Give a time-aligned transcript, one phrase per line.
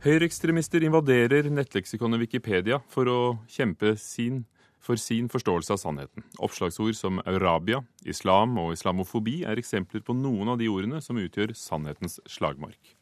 [0.00, 3.16] Høyreekstremister invaderer nettleksikonet Wikipedia for å
[3.52, 4.46] kjempe sin,
[4.80, 6.24] for sin forståelse av sannheten.
[6.40, 11.52] Oppslagsord som Arabia, islam og islamofobi er eksempler på noen av de ordene som utgjør
[11.52, 12.94] sannhetens slagmark.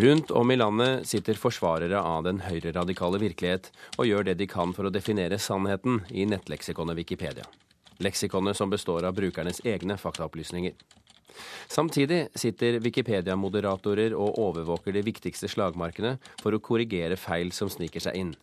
[0.00, 3.68] Rundt om i landet sitter forsvarere av den høyreradikale virkelighet
[3.98, 7.44] og gjør det de kan for å definere sannheten i nettleksikonet Wikipedia.
[8.00, 10.72] Leksikonet som består av brukernes egne faktaopplysninger.
[11.68, 18.18] Samtidig sitter Wikipedia-moderatorer og overvåker de viktigste slagmarkene for å korrigere feil som sniker seg
[18.20, 18.36] inn.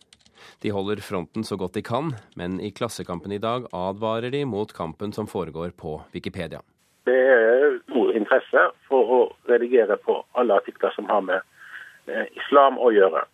[0.60, 4.72] De holder fronten så godt de kan, men i Klassekampen i dag advarer de mot
[4.72, 6.60] kampen som foregår på Wikipedia.
[7.04, 9.20] Det er stor interesse for å
[9.50, 11.40] redigere på alle artikler som har med
[12.08, 13.24] eh, islam å gjøre.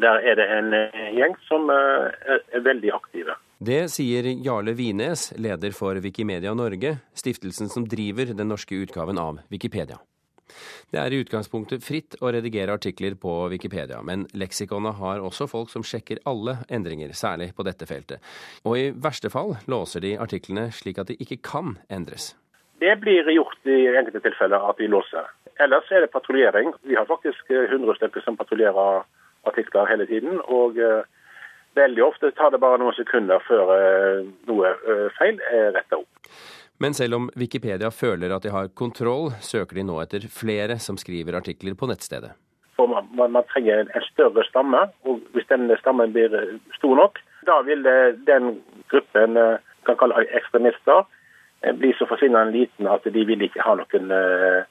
[0.00, 3.36] Der er det en eh, gjeng som eh, er veldig aktive.
[3.62, 9.38] Det sier Jarle Wines, leder for Wikimedia Norge, stiftelsen som driver den norske utgaven av
[9.52, 10.00] Wikipedia.
[10.90, 15.70] Det er i utgangspunktet fritt å redigere artikler på Wikipedia, men leksikonet har også folk
[15.70, 18.18] som sjekker alle endringer, særlig på dette feltet.
[18.66, 22.32] Og i verste fall låser de artiklene slik at de ikke kan endres.
[22.82, 25.30] Det blir gjort i enkelte tilfeller at de låser.
[25.62, 26.74] Ellers er det patruljering.
[26.82, 29.04] Vi har faktisk 100 eh, stykker som patruljerer
[29.46, 30.42] artikler hele tiden.
[30.50, 31.06] Og eh,
[31.78, 34.74] veldig ofte tar det bare noen sekunder før eh, noe
[35.18, 36.30] feil er retta opp.
[36.82, 40.98] Men selv om Wikipedia føler at de har kontroll, søker de nå etter flere som
[40.98, 42.32] skriver artikler på nettstedet.
[42.74, 46.32] For man, man, man trenger en større stamme, og hvis denne stammen blir
[46.74, 47.86] stor nok, da vil
[48.26, 48.56] den
[48.90, 49.38] gruppen
[49.86, 51.04] kan kalle ekstremister
[51.78, 54.64] bli så forsvinnende liten at de vil ikke ha noen eh,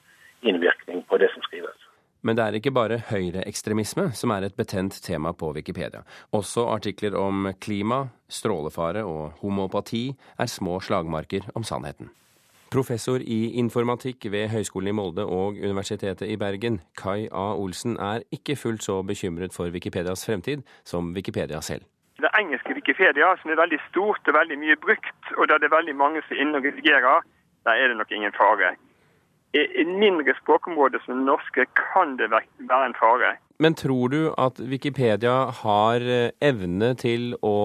[0.44, 1.81] innvirkning på det som skrives.
[2.22, 6.04] Men det er ikke bare høyreekstremisme som er et betent tema på Wikipedia.
[6.38, 12.12] Også artikler om klima, strålefare og homopati er små slagmarker om sannheten.
[12.72, 17.50] Professor i informatikk ved Høgskolen i Molde og Universitetet i Bergen, Kai A.
[17.60, 21.84] Olsen, er ikke fullt så bekymret for Wikipedias fremtid som Wikipedia selv
[22.22, 25.78] det engelske Wikipedia, som er veldig stort og veldig mye brukt, og der det er
[25.78, 27.26] veldig mange som er inne og redigerer,
[27.66, 28.76] der er det nok ingen fare.
[29.54, 33.36] I i mindre språkområder som det norske kan det være en fare.
[33.60, 37.58] Men tror du at Wikipedia har eh, evne til å,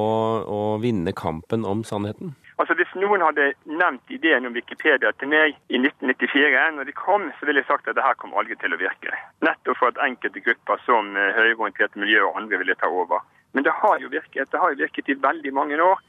[0.45, 2.35] å vinne kampen om sannheten?
[2.61, 7.31] Altså Hvis noen hadde nevnt ideen om Wikipedia til meg i 1994, når de kom,
[7.39, 9.17] så ville jeg sagt at det her kommer aldri til å virke.
[9.45, 13.25] Nettopp for at enkelte grupper som eh, høyreorienterte miljø og andre ville ta over.
[13.57, 14.53] Men det har jo virket.
[14.53, 16.01] Det har jo virket i veldig mange år.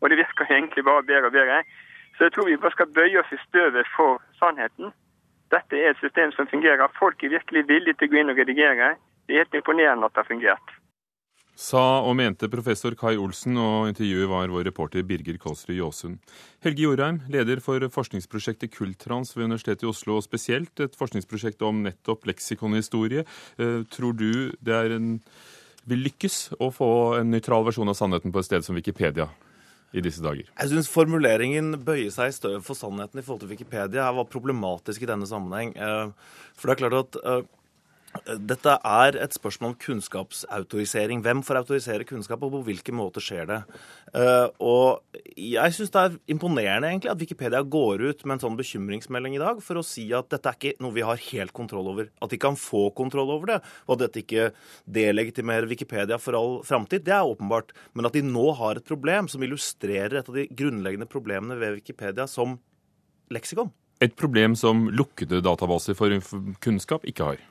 [0.00, 1.62] Og det virker egentlig bare bedre og bedre.
[2.16, 4.90] Så jeg tror vi bare skal bøye oss i støvet for sannheten.
[5.54, 6.90] Dette er et system som fungerer.
[6.98, 8.96] Folk er virkelig villige til å gå inn og redigere.
[9.26, 10.74] Det er helt imponerende at det har fungert.
[11.56, 16.18] Sa og mente professor Kai Olsen, og intervjuet var vår reporter Birger Kolsrud Jåsund.
[16.60, 21.80] Helge Jorheim, leder for forskningsprosjektet Kultrans ved Universitetet i Oslo, og spesielt et forskningsprosjekt om
[21.86, 23.24] nettopp leksikonhistorie.
[23.56, 25.14] Eh, tror du det en
[25.88, 26.90] vil lykkes å få
[27.22, 29.30] en nøytral versjon av sannheten på et sted som Wikipedia
[29.96, 30.48] i disse dager?
[30.52, 35.02] Jeg syns formuleringen 'bøye seg i støv for sannheten' i forhold til Wikipedia var problematisk
[35.02, 35.76] i denne sammenheng.
[35.76, 36.10] Eh,
[36.54, 37.42] for det er klart at eh,
[38.24, 41.20] dette er et spørsmål om kunnskapsautorisering.
[41.24, 43.58] Hvem får autorisere kunnskap, og på hvilken måte skjer det?
[44.14, 48.58] Uh, og jeg syns det er imponerende egentlig at Wikipedia går ut med en sånn
[48.58, 51.90] bekymringsmelding i dag for å si at dette er ikke noe vi har helt kontroll
[51.92, 52.10] over.
[52.24, 54.50] At de kan få kontroll over det, og at dette ikke
[54.98, 57.74] delegitimerer Wikipedia for all framtid, det er åpenbart.
[57.96, 61.80] Men at de nå har et problem som illustrerer et av de grunnleggende problemene ved
[61.80, 62.58] Wikipedia som
[63.32, 63.74] leksikon.
[64.04, 66.12] Et problem som lukkede databaser for
[66.64, 67.44] kunnskap ikke har.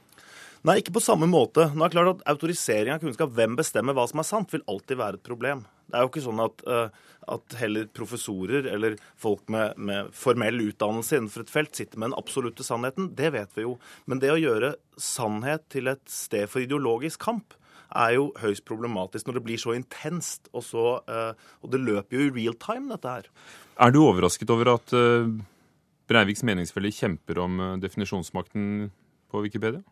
[0.65, 1.67] Nei, ikke på samme måte.
[1.77, 4.63] Nå er det klart at Autorisering av kunnskap, hvem bestemmer hva som er sant, vil
[4.71, 5.59] alltid være et problem.
[5.85, 10.63] Det er jo ikke sånn at, uh, at heller professorer eller folk med, med, formell
[10.63, 13.11] utdannelse innenfor et felt sitter med den absolutte sannheten.
[13.13, 13.75] Det vet vi jo.
[14.09, 17.53] Men det å gjøre sannhet til et sted for ideologisk kamp,
[17.93, 20.49] er jo høyst problematisk når det blir så intenst.
[20.55, 23.29] Og, så, uh, og det løper jo i real time, dette her.
[23.85, 25.29] Er du overrasket over at uh,
[26.09, 28.89] Breiviks meningsfeller kjemper om definisjonsmakten
[29.29, 29.85] på Wikipedia?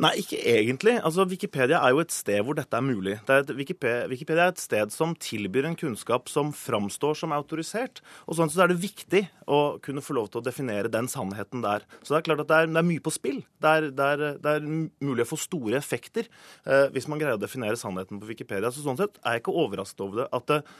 [0.00, 0.94] Nei, ikke egentlig.
[1.04, 3.18] Altså, Wikipedia er jo et sted hvor dette er mulig.
[3.28, 8.00] Er Wikipedia, Wikipedia, er et sted som tilbyr en kunnskap som framstår som autorisert.
[8.24, 9.20] Og sånn så er det viktig
[9.52, 11.84] å kunne få lov til å definere den sannheten der.
[12.00, 13.42] Så det er klart at det er, det er mye på spill.
[13.60, 14.72] Det er, det, er, det er,
[15.04, 18.72] mulig å få store effekter eh, hvis man greier å definere sannheten på Wikipedia.
[18.72, 20.28] Så sånn sett er jeg ikke overrasket over det.
[20.40, 20.74] at eh,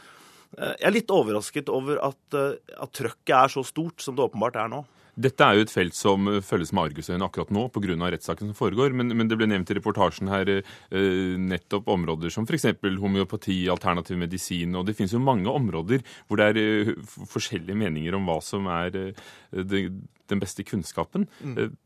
[0.57, 4.57] jeg er litt overrasket over at, eh, at trøkket er så stort som det åpenbart
[4.65, 4.87] er nå.
[5.13, 7.97] Dette er jo et felt som følges med argusøyne akkurat nå pga.
[8.15, 8.95] rettssaken som foregår.
[8.97, 12.71] Men, men, det ble nevnt i reportasjen her eh, nettopp områder som f.eks.
[12.81, 14.75] homeopati, alternativ medisin.
[14.75, 16.93] Og det finnes jo mange områder hvor det er eh,
[17.29, 19.85] forskjellige meninger om hva som er eh, det,
[20.33, 21.29] den beste kunnskapen.
[21.45, 21.77] Mm.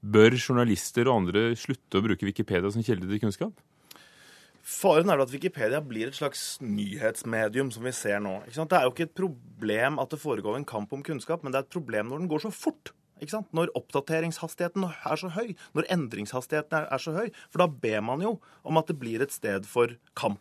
[0.00, 3.54] Bør journalister og andre slutte å bruke Wikipedia som kilde til kunnskap?
[4.60, 8.36] Faren er at Wikipedia blir et slags nyhetsmedium, som vi ser nå.
[8.46, 11.62] Det er jo ikke et problem at det foregår en kamp om kunnskap, men det
[11.62, 12.92] er et problem når den går så fort.
[13.52, 17.28] Når oppdateringshastigheten er så høy, når endringshastigheten er, er så høy.
[17.52, 20.40] For da ber man jo om at det blir et sted for kamp.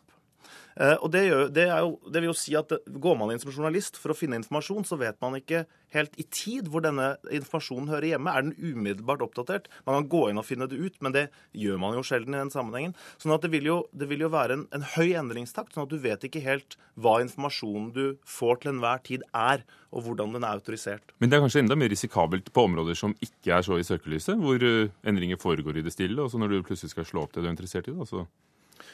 [0.79, 3.51] Eh, og det, gjør, det, jo, det, vil jo si at Går man inn som
[3.51, 7.89] journalist for å finne informasjon, så vet man ikke helt i tid hvor denne informasjonen
[7.91, 8.31] hører hjemme.
[8.31, 9.67] Er den umiddelbart oppdatert?
[9.87, 11.25] Man kan gå inn og finne det ut, men det
[11.57, 12.95] gjør man jo sjelden i den sammenhengen.
[13.19, 15.93] Sånn at det vil jo, det vil jo være en, en, høy endringstakt, sånn at
[15.93, 20.45] du vet ikke helt hva informasjonen du får til enhver tid er, og hvordan den
[20.45, 21.15] er autorisert.
[21.19, 24.37] Men det er kanskje enda mer risikabelt på områder som ikke er så i søkelyset,
[24.39, 27.33] hvor eh, endringer foregår i det stille, og så når du plutselig skal slå opp
[27.33, 27.95] det du er interessert i.
[27.97, 28.27] Da, så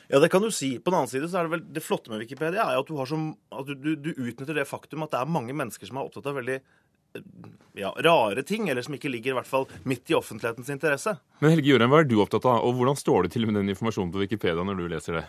[0.08, 0.76] ja, det kan du si.
[0.80, 2.98] På den annen side så er det vel det flotte med Wikipedia er at, du,
[3.10, 6.30] som, at du, du, utnytter det faktum at det er mange mennesker som er opptatt
[6.32, 7.28] av veldig eh,
[7.82, 11.18] ja, rare ting, eller som ikke ligger i hvert fall midt i offentlighetens interesse.
[11.42, 13.74] Men Helge Jørgen, hva er du opptatt av, og hvordan står det til med den
[13.74, 15.26] informasjonen på Wikipedia når du leser det?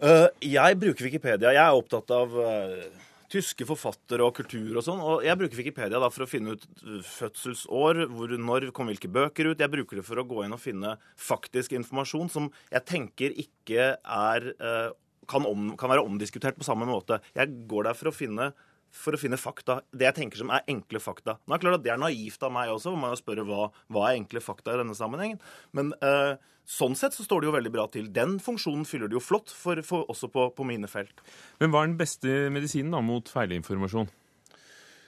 [0.00, 1.52] Uh, jeg bruker Wikipedia.
[1.52, 5.02] Jeg er opptatt av uh, tyske forfattere og kultur og sånn.
[5.02, 9.10] Og jeg bruker Wikipedia da for å finne ut uh, fødselsår, hvor, når kom hvilke
[9.12, 9.60] bøker ut.
[9.62, 13.92] Jeg bruker det for å gå inn og finne faktisk informasjon som jeg tenker ikke
[14.00, 14.90] er uh,
[15.30, 17.20] kan, om, kan være omdiskutert på samme måte.
[17.36, 18.50] Jeg går der for å finne
[18.94, 19.80] for å finne fakta.
[19.92, 21.38] Det jeg tenker som er enkle fakta.
[21.44, 24.08] Nå er Det klart at det er naivt av meg også, man spørre hva, hva
[24.08, 25.42] er enkle fakta i denne sammenhengen.
[25.76, 26.36] Men uh,
[26.70, 28.10] Sånn sett så står det jo veldig bra til.
[28.14, 31.18] Den funksjonen fyller det jo flott, for, for også på, på, mine felt.
[31.58, 34.06] Men hva er den beste medisinen da mot feilinformasjon?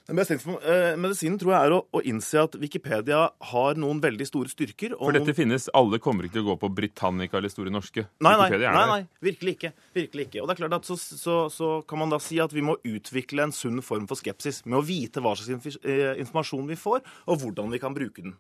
[0.08, 3.20] Den beste uh, medisinen tror jeg er å, å, innse at Wikipedia
[3.52, 4.96] har noen veldig store styrker.
[4.99, 5.38] For dette noen...
[5.38, 8.04] finnes, Alle kommer ikke til å gå på Britannica eller Store norske?
[8.25, 9.72] Nei, nei, nei, nei, virkelig ikke.
[9.94, 10.43] virkelig ikke.
[10.43, 12.75] Og det er klart at så, så, så, kan man da si at vi må
[12.82, 17.06] utvikle en sunn form for skepsis med å vite hva slags eh, informasjon vi får,
[17.31, 18.34] og hvordan vi kan bruke den.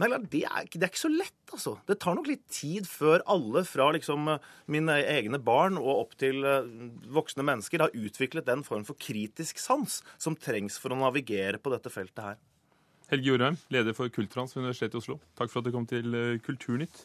[0.00, 1.76] Men det er, det er ikke så lett, altså.
[1.88, 4.32] Det tar nok litt tid før alle, fra liksom
[4.72, 6.72] mine egne barn og opp til eh,
[7.12, 11.72] voksne mennesker, har utviklet den form for kritisk sans som trengs for å navigere på
[11.74, 12.40] dette feltet her.
[13.12, 15.18] Helge Jorheim, leder for Kultrans ved Universitetet i Oslo.
[15.36, 17.00] Takk for at du kom til eh, Kulturnytt.